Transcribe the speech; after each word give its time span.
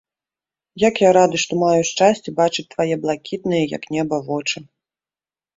Як 0.83 0.95
я 1.01 1.09
рады, 1.17 1.37
што 1.43 1.57
маю 1.63 1.81
шчасце 1.89 2.33
бачыць 2.39 2.67
твае 2.73 2.95
блакітныя, 3.05 3.63
як 3.77 3.83
неба, 3.97 4.15
вочы! 4.31 4.57